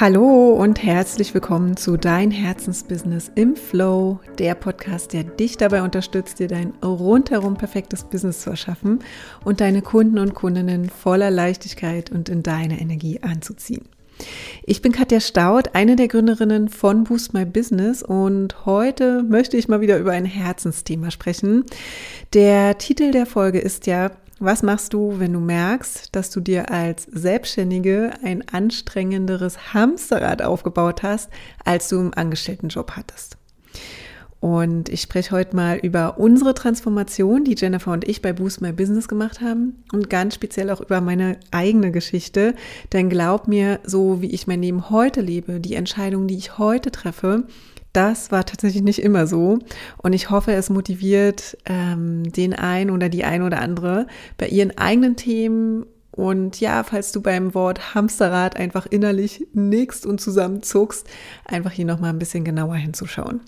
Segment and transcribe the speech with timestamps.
[0.00, 6.40] Hallo und herzlich willkommen zu Dein Herzensbusiness im Flow, der Podcast, der dich dabei unterstützt,
[6.40, 8.98] dir dein rundherum perfektes Business zu erschaffen
[9.44, 13.84] und deine Kunden und Kundinnen voller Leichtigkeit und in deine Energie anzuziehen.
[14.64, 19.68] Ich bin Katja Staud, eine der Gründerinnen von Boost My Business und heute möchte ich
[19.68, 21.64] mal wieder über ein Herzensthema sprechen.
[22.32, 24.10] Der Titel der Folge ist ja
[24.40, 31.02] was machst du, wenn du merkst, dass du dir als Selbstständige ein anstrengenderes Hamsterrad aufgebaut
[31.02, 31.30] hast,
[31.64, 33.36] als du im Angestelltenjob hattest?
[34.40, 38.72] Und ich spreche heute mal über unsere Transformation, die Jennifer und ich bei Boost My
[38.72, 42.54] Business gemacht haben und ganz speziell auch über meine eigene Geschichte.
[42.92, 46.90] Denn glaub mir, so wie ich mein Leben heute lebe, die Entscheidungen, die ich heute
[46.90, 47.44] treffe,
[47.94, 49.58] das war tatsächlich nicht immer so.
[49.96, 54.76] Und ich hoffe, es motiviert ähm, den einen oder die ein oder andere bei ihren
[54.76, 55.86] eigenen Themen.
[56.10, 61.08] Und ja, falls du beim Wort Hamsterrad einfach innerlich nickst und zusammenzuckst,
[61.44, 63.40] einfach hier nochmal ein bisschen genauer hinzuschauen.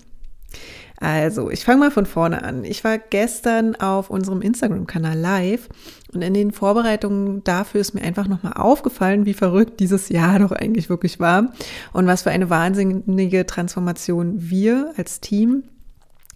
[0.99, 2.63] Also, ich fange mal von vorne an.
[2.63, 5.69] Ich war gestern auf unserem Instagram-Kanal live
[6.11, 10.51] und in den Vorbereitungen dafür ist mir einfach nochmal aufgefallen, wie verrückt dieses Jahr doch
[10.51, 11.53] eigentlich wirklich war
[11.93, 15.63] und was für eine wahnsinnige Transformation wir als Team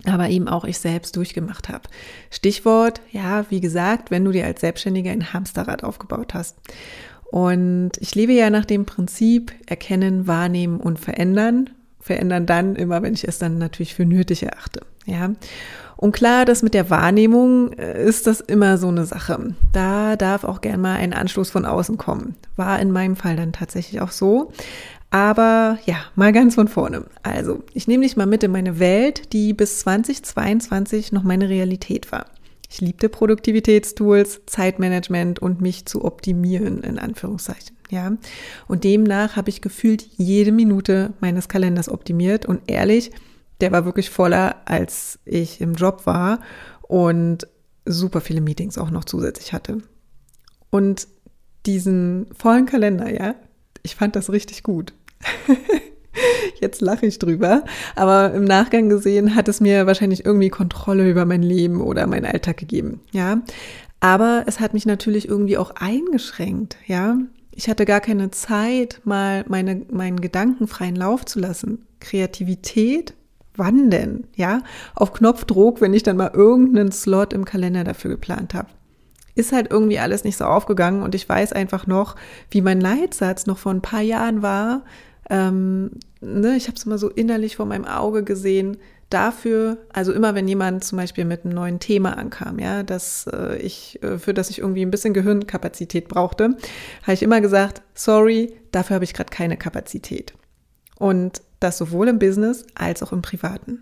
[0.05, 1.83] aber eben auch ich selbst durchgemacht habe.
[2.31, 6.57] Stichwort, ja, wie gesagt, wenn du dir als Selbstständiger ein Hamsterrad aufgebaut hast.
[7.31, 11.69] Und ich lebe ja nach dem Prinzip erkennen, wahrnehmen und verändern
[12.01, 14.81] verändern dann immer, wenn ich es dann natürlich für nötig erachte.
[15.05, 15.31] Ja.
[15.97, 19.53] Und klar, das mit der Wahrnehmung äh, ist das immer so eine Sache.
[19.71, 22.35] Da darf auch gern mal ein Anstoß von außen kommen.
[22.55, 24.51] War in meinem Fall dann tatsächlich auch so.
[25.11, 27.05] Aber ja, mal ganz von vorne.
[27.21, 32.11] Also, ich nehme dich mal mit in meine Welt, die bis 2022 noch meine Realität
[32.11, 32.25] war.
[32.69, 37.75] Ich liebte Produktivitätstools, Zeitmanagement und mich zu optimieren, in Anführungszeichen.
[37.91, 38.13] Ja.
[38.67, 43.11] Und demnach habe ich gefühlt jede Minute meines Kalenders optimiert und ehrlich,
[43.59, 46.39] der war wirklich voller, als ich im Job war
[46.81, 47.47] und
[47.85, 49.79] super viele Meetings auch noch zusätzlich hatte.
[50.71, 51.07] Und
[51.65, 53.35] diesen vollen Kalender, ja,
[53.83, 54.93] ich fand das richtig gut.
[56.59, 57.63] Jetzt lache ich drüber.
[57.95, 62.25] Aber im Nachgang gesehen hat es mir wahrscheinlich irgendwie Kontrolle über mein Leben oder meinen
[62.25, 63.01] Alltag gegeben.
[63.11, 63.41] Ja.
[63.99, 66.77] Aber es hat mich natürlich irgendwie auch eingeschränkt.
[66.87, 67.17] Ja.
[67.51, 71.85] Ich hatte gar keine Zeit, mal meine, meinen Gedanken freien Lauf zu lassen.
[71.99, 73.13] Kreativität,
[73.55, 74.25] wann denn?
[74.35, 74.63] Ja.
[74.95, 78.69] Auf Knopfdruck, wenn ich dann mal irgendeinen Slot im Kalender dafür geplant habe
[79.33, 82.17] ist halt irgendwie alles nicht so aufgegangen und ich weiß einfach noch,
[82.49, 84.83] wie mein Leitsatz noch vor ein paar Jahren war,
[85.29, 88.77] ähm, ne, ich habe es immer so innerlich vor meinem Auge gesehen.
[89.11, 93.57] Dafür, also immer wenn jemand zum Beispiel mit einem neuen Thema ankam, ja, dass äh,
[93.57, 96.55] ich, äh, für das ich irgendwie ein bisschen Gehirnkapazität brauchte,
[97.03, 100.33] habe ich immer gesagt, sorry, dafür habe ich gerade keine Kapazität.
[100.97, 103.81] Und das sowohl im Business als auch im Privaten.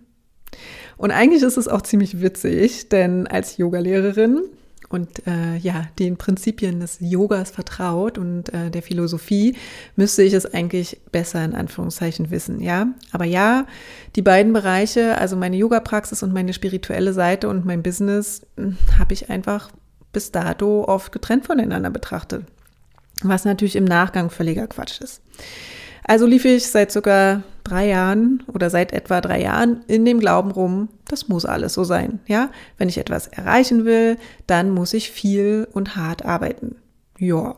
[0.98, 4.42] Und eigentlich ist es auch ziemlich witzig, denn als Yogalehrerin
[4.90, 9.56] und äh, ja, den Prinzipien des Yogas vertraut und äh, der Philosophie,
[9.96, 12.88] müsste ich es eigentlich besser in Anführungszeichen wissen, ja.
[13.12, 13.68] Aber ja,
[14.16, 19.14] die beiden Bereiche, also meine Yoga-Praxis und meine spirituelle Seite und mein Business, hm, habe
[19.14, 19.70] ich einfach
[20.12, 22.46] bis dato oft getrennt voneinander betrachtet.
[23.22, 25.22] Was natürlich im Nachgang völliger Quatsch ist.
[26.04, 30.52] Also lief ich seit sogar drei Jahren oder seit etwa drei Jahren in dem Glauben
[30.52, 32.20] rum, das muss alles so sein.
[32.28, 36.76] Ja, wenn ich etwas erreichen will, dann muss ich viel und hart arbeiten.
[37.20, 37.56] Ja.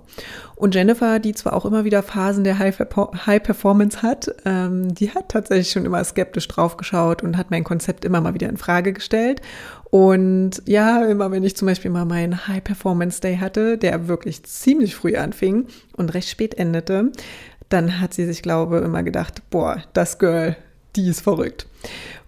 [0.55, 5.29] Und Jennifer, die zwar auch immer wieder Phasen der High, Performance hat, ähm, die hat
[5.29, 9.41] tatsächlich schon immer skeptisch draufgeschaut und hat mein Konzept immer mal wieder in Frage gestellt.
[9.91, 14.43] Und ja, immer wenn ich zum Beispiel mal meinen High Performance Day hatte, der wirklich
[14.43, 17.11] ziemlich früh anfing und recht spät endete,
[17.73, 20.55] dann hat sie sich, glaube ich, immer gedacht, boah, das Girl,
[20.95, 21.67] die ist verrückt.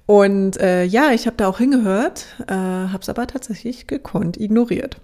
[0.06, 4.98] Und äh, ja, ich habe da auch hingehört, äh, habe es aber tatsächlich gekonnt ignoriert.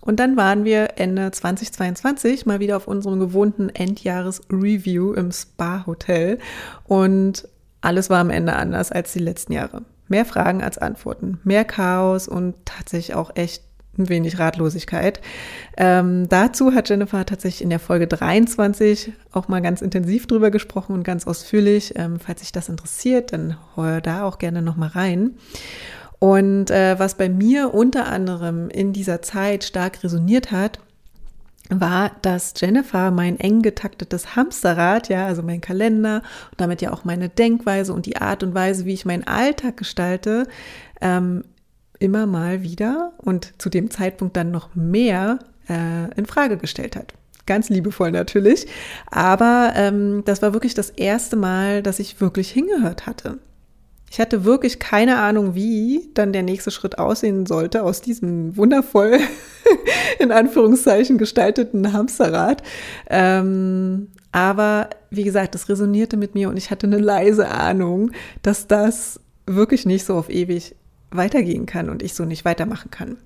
[0.00, 6.38] Und dann waren wir Ende 2022 mal wieder auf unserem gewohnten Endjahres-Review im Spa-Hotel
[6.84, 7.46] und
[7.80, 9.82] alles war am Ende anders als die letzten Jahre.
[10.08, 13.62] Mehr Fragen als Antworten, mehr Chaos und tatsächlich auch echt
[13.98, 15.20] ein wenig Ratlosigkeit.
[15.76, 20.94] Ähm, dazu hat Jennifer tatsächlich in der Folge 23 auch mal ganz intensiv drüber gesprochen
[20.94, 21.94] und ganz ausführlich.
[21.96, 25.34] Ähm, falls sich das interessiert, dann hör da auch gerne noch mal rein.
[26.18, 30.80] Und äh, was bei mir unter anderem in dieser Zeit stark resoniert hat,
[31.70, 37.04] war, dass Jennifer mein eng getaktetes Hamsterrad, ja, also mein Kalender und damit ja auch
[37.04, 40.46] meine Denkweise und die Art und Weise, wie ich meinen Alltag gestalte,
[41.00, 41.44] ähm,
[41.98, 47.14] immer mal wieder und zu dem Zeitpunkt dann noch mehr äh, in Frage gestellt hat.
[47.46, 48.66] ganz liebevoll natürlich.
[49.10, 53.38] Aber ähm, das war wirklich das erste Mal, dass ich wirklich hingehört hatte.
[54.10, 59.18] Ich hatte wirklich keine Ahnung, wie dann der nächste Schritt aussehen sollte aus diesem wundervoll
[60.18, 62.62] in Anführungszeichen gestalteten Hamsterrad.
[63.08, 68.12] Ähm, aber wie gesagt, das resonierte mit mir und ich hatte eine leise Ahnung,
[68.42, 70.74] dass das wirklich nicht so auf ewig
[71.10, 73.18] weitergehen kann und ich so nicht weitermachen kann.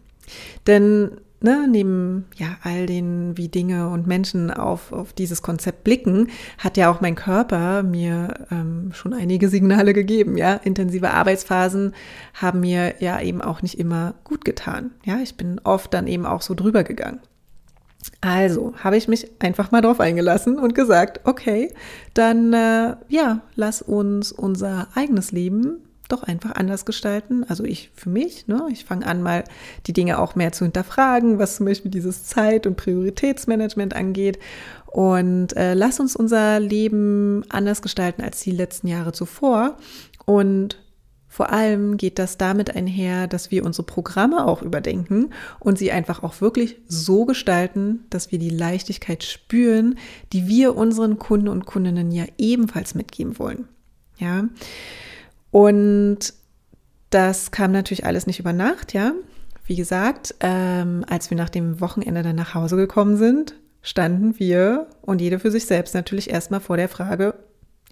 [0.66, 1.12] Denn
[1.42, 6.76] ne, neben ja all den, wie Dinge und Menschen auf, auf dieses Konzept blicken, hat
[6.76, 10.36] ja auch mein Körper mir ähm, schon einige Signale gegeben.
[10.36, 11.94] Ja, intensive Arbeitsphasen
[12.34, 14.92] haben mir ja eben auch nicht immer gut getan.
[15.04, 17.20] Ja, ich bin oft dann eben auch so drüber gegangen.
[18.20, 21.72] Also habe ich mich einfach mal drauf eingelassen und gesagt, okay,
[22.14, 27.44] dann äh, ja, lass uns unser eigenes Leben doch einfach anders gestalten.
[27.48, 29.44] Also ich für mich, ne, ich fange an, mal
[29.86, 34.38] die Dinge auch mehr zu hinterfragen, was zum Beispiel dieses Zeit- und Prioritätsmanagement angeht.
[34.86, 39.76] Und äh, lass uns unser Leben anders gestalten als die letzten Jahre zuvor.
[40.26, 40.78] Und
[41.32, 45.30] vor allem geht das damit einher, dass wir unsere Programme auch überdenken
[45.60, 49.98] und sie einfach auch wirklich so gestalten, dass wir die Leichtigkeit spüren,
[50.34, 53.66] die wir unseren Kunden und Kundinnen ja ebenfalls mitgeben wollen.
[54.18, 54.44] Ja.
[55.52, 56.34] Und
[57.10, 59.12] das kam natürlich alles nicht über Nacht, ja.
[59.64, 64.88] Wie gesagt, ähm, als wir nach dem Wochenende dann nach Hause gekommen sind, standen wir
[65.02, 67.34] und jede für sich selbst natürlich erstmal vor der Frage,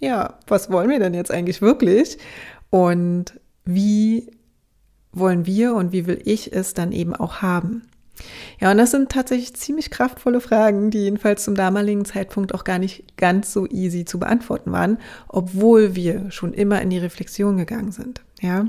[0.00, 2.18] ja, was wollen wir denn jetzt eigentlich wirklich?
[2.70, 4.30] Und wie
[5.12, 7.82] wollen wir und wie will ich es dann eben auch haben?
[8.60, 12.78] Ja, und das sind tatsächlich ziemlich kraftvolle Fragen, die jedenfalls zum damaligen Zeitpunkt auch gar
[12.78, 17.92] nicht ganz so easy zu beantworten waren, obwohl wir schon immer in die Reflexion gegangen
[17.92, 18.22] sind.
[18.40, 18.66] Ja.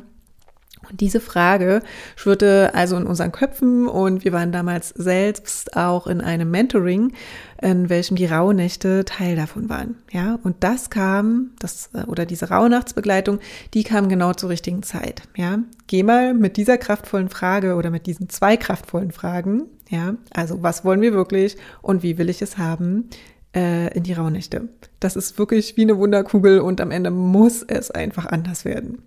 [0.90, 1.82] Und diese Frage
[2.16, 7.14] schwirrte also in unseren Köpfen und wir waren damals selbst auch in einem Mentoring,
[7.62, 9.96] in welchem die Rauhnächte Teil davon waren.
[10.12, 13.40] Ja, und das kam, das, oder diese Rauhnachtsbegleitung,
[13.74, 15.24] die kam genau zur richtigen Zeit.
[15.36, 20.64] Ja, geh mal mit dieser kraftvollen Frage oder mit diesen zwei kraftvollen Fragen, ja, also
[20.64, 23.10] was wollen wir wirklich und wie will ich es haben,
[23.56, 24.70] äh, in die Rauhnächte.
[25.00, 29.04] Das ist wirklich wie eine Wunderkugel und am Ende muss es einfach anders werden.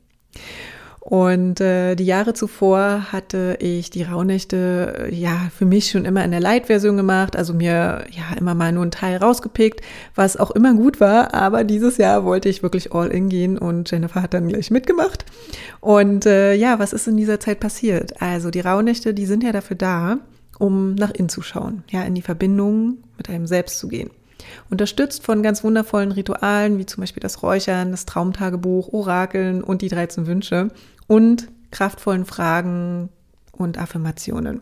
[1.04, 6.24] Und äh, die Jahre zuvor hatte ich die Rauhnächte äh, ja für mich schon immer
[6.24, 9.82] in der Light-Version gemacht, also mir ja immer mal nur einen Teil rausgepickt,
[10.14, 11.34] was auch immer gut war.
[11.34, 15.26] Aber dieses Jahr wollte ich wirklich all in gehen und Jennifer hat dann gleich mitgemacht.
[15.80, 18.22] Und äh, ja, was ist in dieser Zeit passiert?
[18.22, 20.20] Also die Rauhnächte, die sind ja dafür da,
[20.58, 24.08] um nach innen zu schauen, ja, in die Verbindung mit einem selbst zu gehen.
[24.70, 29.88] Unterstützt von ganz wundervollen Ritualen, wie zum Beispiel das Räuchern, das Traumtagebuch, Orakeln und die
[29.88, 30.68] 13 Wünsche
[31.06, 33.10] und kraftvollen Fragen
[33.52, 34.60] und Affirmationen.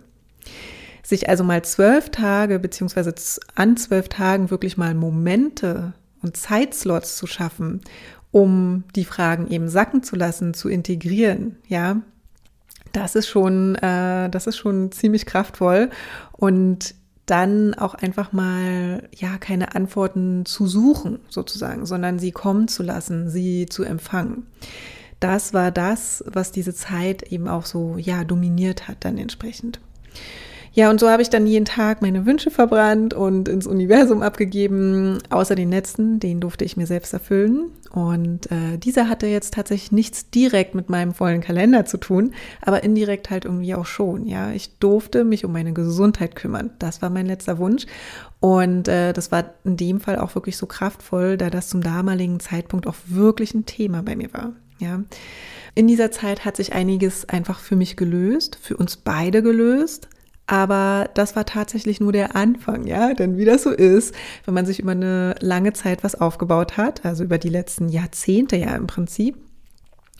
[1.02, 3.14] Sich also mal zwölf Tage beziehungsweise
[3.54, 5.92] an zwölf Tagen wirklich mal Momente
[6.22, 7.80] und Zeitslots zu schaffen,
[8.30, 12.00] um die Fragen eben sacken zu lassen, zu integrieren, ja,
[12.92, 15.90] das ist schon, äh, das ist schon ziemlich kraftvoll
[16.32, 16.94] und
[17.26, 23.30] dann auch einfach mal ja keine Antworten zu suchen sozusagen, sondern sie kommen zu lassen,
[23.30, 24.46] sie zu empfangen
[25.22, 29.80] das war das, was diese Zeit eben auch so, ja, dominiert hat dann entsprechend.
[30.74, 35.18] Ja, und so habe ich dann jeden Tag meine Wünsche verbrannt und ins Universum abgegeben,
[35.28, 37.66] außer den letzten, den durfte ich mir selbst erfüllen.
[37.90, 42.32] Und äh, dieser hatte jetzt tatsächlich nichts direkt mit meinem vollen Kalender zu tun,
[42.62, 44.26] aber indirekt halt irgendwie auch schon.
[44.26, 46.70] Ja, ich durfte mich um meine Gesundheit kümmern.
[46.78, 47.84] Das war mein letzter Wunsch.
[48.40, 52.40] Und äh, das war in dem Fall auch wirklich so kraftvoll, da das zum damaligen
[52.40, 54.54] Zeitpunkt auch wirklich ein Thema bei mir war.
[54.82, 55.02] Ja.
[55.74, 60.08] In dieser Zeit hat sich einiges einfach für mich gelöst, für uns beide gelöst.
[60.46, 64.12] Aber das war tatsächlich nur der Anfang, ja, denn wie das so ist,
[64.44, 68.56] wenn man sich über eine lange Zeit was aufgebaut hat, also über die letzten Jahrzehnte
[68.56, 69.36] ja im Prinzip,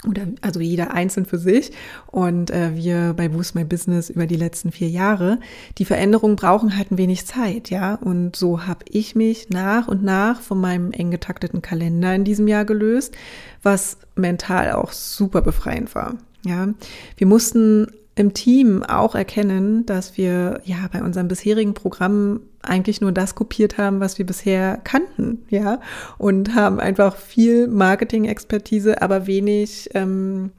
[0.09, 1.73] oder also jeder einzeln für sich
[2.09, 5.38] und äh, wir bei Boost My Business über die letzten vier Jahre.
[5.78, 7.94] Die Veränderungen brauchen halt ein wenig Zeit, ja.
[7.94, 12.49] Und so habe ich mich nach und nach von meinem eng getakteten Kalender in diesem
[12.49, 13.14] Jahr gelöst,
[13.62, 16.16] was mental auch super befreiend war.
[16.44, 16.68] Ja,
[17.16, 23.12] wir mussten im Team auch erkennen, dass wir ja bei unserem bisherigen Programm eigentlich nur
[23.12, 25.81] das kopiert haben, was wir bisher kannten, ja,
[26.19, 30.52] und haben einfach viel Marketing-Expertise, aber wenig ähm,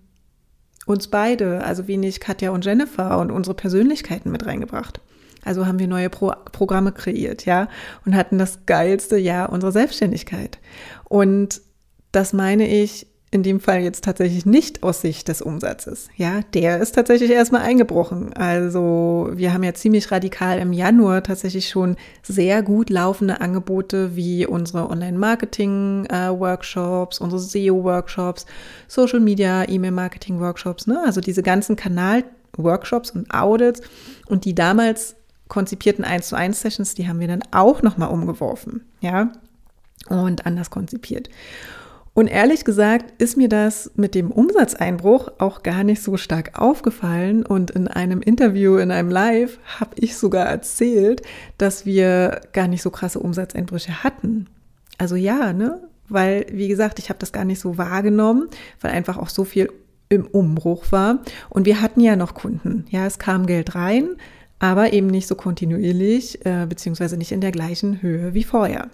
[0.85, 4.99] uns beide, also wenig Katja und Jennifer und unsere Persönlichkeiten mit reingebracht.
[5.45, 7.67] Also haben wir neue Pro Programme kreiert, ja,
[8.05, 10.59] und hatten das geilste Jahr unserer Selbstständigkeit.
[11.05, 11.61] Und
[12.11, 16.09] das meine ich in dem Fall jetzt tatsächlich nicht aus Sicht des Umsatzes.
[16.15, 18.31] Ja, der ist tatsächlich erstmal eingebrochen.
[18.33, 24.45] Also wir haben ja ziemlich radikal im Januar tatsächlich schon sehr gut laufende Angebote wie
[24.45, 28.45] unsere Online-Marketing-Workshops, unsere SEO-Workshops,
[28.87, 31.01] Social-Media, E-Mail-Marketing-Workshops, ne?
[31.03, 33.81] also diese ganzen Kanal-Workshops und Audits
[34.27, 35.15] und die damals
[35.47, 39.31] konzipierten 1 zu 1 Sessions, die haben wir dann auch nochmal umgeworfen, ja,
[40.09, 41.29] und anders konzipiert.
[42.15, 47.43] Und ehrlich gesagt ist mir das mit dem Umsatzeinbruch auch gar nicht so stark aufgefallen.
[47.43, 51.23] Und in einem Interview, in einem Live, habe ich sogar erzählt,
[51.57, 54.47] dass wir gar nicht so krasse Umsatzeinbrüche hatten.
[54.99, 55.81] Also ja, ne?
[56.07, 58.49] Weil, wie gesagt, ich habe das gar nicht so wahrgenommen,
[58.81, 59.71] weil einfach auch so viel
[60.09, 61.19] im Umbruch war.
[61.49, 62.85] Und wir hatten ja noch Kunden.
[62.91, 64.09] Ja, es kam Geld rein,
[64.59, 68.89] aber eben nicht so kontinuierlich, äh, beziehungsweise nicht in der gleichen Höhe wie vorher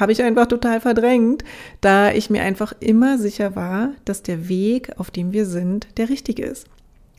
[0.00, 1.44] habe ich einfach total verdrängt,
[1.80, 6.08] da ich mir einfach immer sicher war, dass der Weg, auf dem wir sind, der
[6.08, 6.66] richtige ist.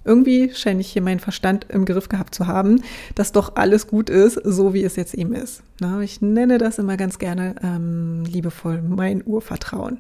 [0.04, 2.82] Irgendwie scheine ich hier meinen Verstand im Griff gehabt zu haben,
[3.14, 5.62] dass doch alles gut ist, so wie es jetzt eben ist.
[6.02, 10.00] Ich nenne das immer ganz gerne ähm, liebevoll mein Urvertrauen.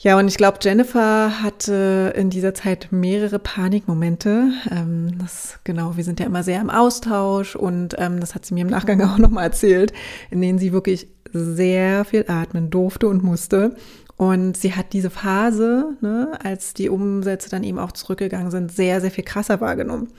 [0.00, 4.52] Ja, und ich glaube, Jennifer hatte in dieser Zeit mehrere Panikmomente.
[4.70, 8.54] Ähm, das, genau, wir sind ja immer sehr im Austausch und ähm, das hat sie
[8.54, 9.92] mir im Nachgang auch nochmal erzählt,
[10.30, 13.74] in denen sie wirklich sehr viel atmen durfte und musste.
[14.16, 19.00] Und sie hat diese Phase, ne, als die Umsätze dann eben auch zurückgegangen sind, sehr,
[19.00, 20.12] sehr viel krasser wahrgenommen.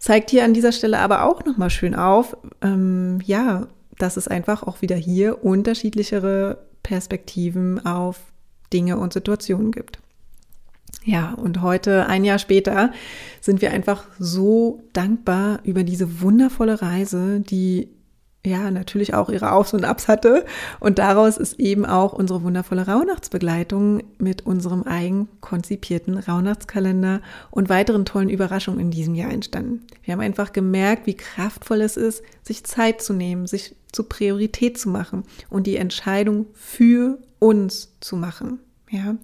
[0.00, 4.64] Zeigt hier an dieser Stelle aber auch nochmal schön auf, ähm, ja, dass es einfach
[4.64, 8.29] auch wieder hier unterschiedlichere Perspektiven auf
[8.72, 9.98] Dinge und Situationen gibt.
[11.04, 12.92] Ja, und heute, ein Jahr später,
[13.40, 17.88] sind wir einfach so dankbar über diese wundervolle Reise, die
[18.44, 20.44] ja natürlich auch ihre Aufs und Abs hatte.
[20.78, 28.04] Und daraus ist eben auch unsere wundervolle Rauhnachtsbegleitung mit unserem eigen konzipierten Rauhnachtskalender und weiteren
[28.04, 29.86] tollen Überraschungen in diesem Jahr entstanden.
[30.02, 34.78] Wir haben einfach gemerkt, wie kraftvoll es ist, sich Zeit zu nehmen, sich zur Priorität
[34.78, 38.60] zu machen und die Entscheidung für uns zu machen.
[38.88, 39.16] Ja.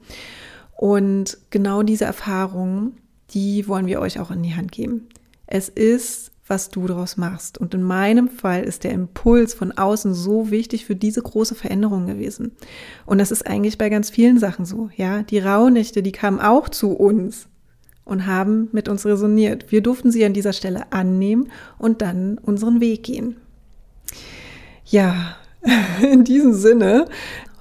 [0.77, 2.97] Und genau diese Erfahrungen,
[3.31, 5.09] die wollen wir euch auch in die Hand geben.
[5.47, 7.59] Es ist, was du daraus machst.
[7.59, 12.07] Und in meinem Fall ist der Impuls von außen so wichtig für diese große Veränderung
[12.07, 12.53] gewesen.
[13.05, 14.91] Und das ist eigentlich bei ganz vielen Sachen so.
[14.97, 17.49] Ja, die Rauhnächte, die kamen auch zu uns
[18.05, 19.73] und haben mit uns resoniert.
[19.73, 23.37] Wir durften sie an dieser Stelle annehmen und dann unseren Weg gehen.
[24.85, 25.37] Ja,
[26.03, 27.07] in diesem Sinne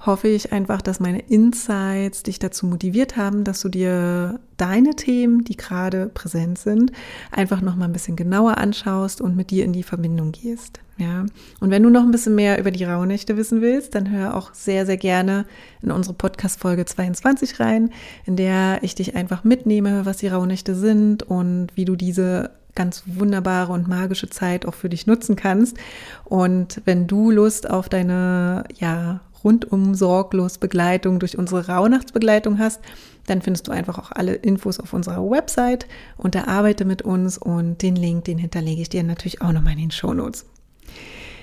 [0.06, 5.44] hoffe ich einfach, dass meine Insights dich dazu motiviert haben, dass du dir deine Themen,
[5.44, 6.92] die gerade präsent sind,
[7.30, 10.80] einfach noch mal ein bisschen genauer anschaust und mit dir in die Verbindung gehst.
[10.98, 11.26] Ja,
[11.60, 14.54] und wenn du noch ein bisschen mehr über die Rauhnächte wissen willst, dann hör auch
[14.54, 15.44] sehr, sehr gerne
[15.82, 17.90] in unsere Podcast-Folge 22 rein,
[18.24, 23.02] in der ich dich einfach mitnehme, was die Rauhnächte sind und wie du diese ganz
[23.06, 25.76] wunderbare und magische Zeit auch für dich nutzen kannst.
[26.24, 32.80] Und wenn du Lust auf deine ja, rundum sorglos Begleitung durch unsere Rauhnachtsbegleitung hast,
[33.26, 35.86] dann findest du einfach auch alle Infos auf unserer Website
[36.16, 39.78] unter Arbeite mit uns und den Link, den hinterlege ich dir natürlich auch nochmal in
[39.78, 40.46] den Shownotes.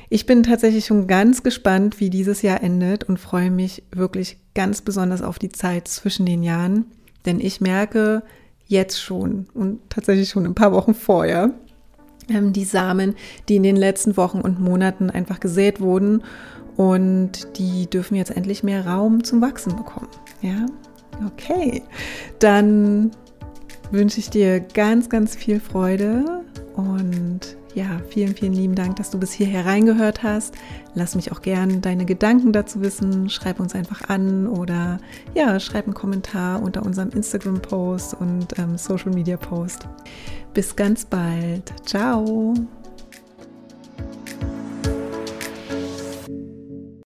[0.10, 4.82] Ich bin tatsächlich schon ganz gespannt, wie dieses Jahr endet und freue mich wirklich ganz
[4.82, 6.86] besonders auf die Zeit zwischen den Jahren,
[7.26, 8.24] denn ich merke
[8.68, 11.52] jetzt schon und tatsächlich schon ein paar Wochen vorher,
[12.30, 13.16] ähm, die Samen,
[13.50, 16.22] die in den letzten Wochen und Monaten einfach gesät wurden
[16.78, 20.10] und die dürfen jetzt endlich mehr Raum zum Wachsen bekommen.
[20.42, 20.66] Ja,
[21.28, 21.84] okay.
[22.40, 23.12] Dann
[23.92, 26.44] wünsche ich dir ganz, ganz viel Freude
[26.76, 30.54] und ja, vielen, vielen lieben Dank, dass du bis hierher reingehört hast.
[30.94, 33.30] Lass mich auch gerne deine Gedanken dazu wissen.
[33.30, 35.00] Schreib uns einfach an oder
[35.34, 39.88] ja, schreib einen Kommentar unter unserem Instagram-Post und ähm, Social-Media-Post.
[40.54, 41.74] Bis ganz bald.
[41.86, 42.54] Ciao.